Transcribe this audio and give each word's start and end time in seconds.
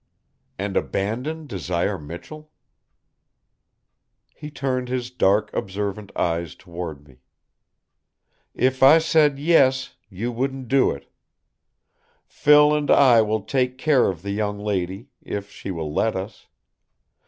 "And 0.57 0.75
abandon 0.77 1.45
Desire 1.45 1.99
Michell?" 1.99 2.49
He 4.33 4.49
turned 4.49 4.89
his 4.89 5.11
dark 5.11 5.53
observant 5.53 6.11
eyes 6.17 6.55
toward 6.55 7.07
me. 7.07 7.17
"If 8.55 8.81
I 8.81 8.97
said 8.97 9.37
yes, 9.37 9.93
you 10.09 10.31
wouldn't 10.31 10.69
do 10.69 10.89
it. 10.89 11.07
Phil 12.25 12.73
and 12.73 12.89
I 12.89 13.21
will 13.21 13.43
take 13.43 13.77
care 13.77 14.09
of 14.09 14.23
the 14.23 14.31
young 14.31 14.57
lady, 14.57 15.09
if 15.21 15.51
she 15.51 15.69
will 15.69 15.93
let 15.93 16.15
us. 16.15 16.47